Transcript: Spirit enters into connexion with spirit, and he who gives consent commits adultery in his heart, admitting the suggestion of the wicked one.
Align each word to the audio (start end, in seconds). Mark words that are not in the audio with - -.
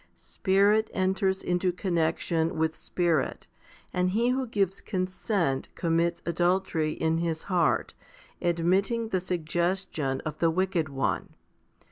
Spirit 0.15 0.89
enters 0.95 1.43
into 1.43 1.71
connexion 1.71 2.57
with 2.57 2.75
spirit, 2.75 3.45
and 3.93 4.09
he 4.09 4.29
who 4.29 4.47
gives 4.47 4.81
consent 4.81 5.69
commits 5.75 6.23
adultery 6.25 6.93
in 6.93 7.19
his 7.19 7.43
heart, 7.43 7.93
admitting 8.41 9.09
the 9.09 9.19
suggestion 9.19 10.19
of 10.21 10.39
the 10.39 10.49
wicked 10.49 10.89
one. 10.89 11.35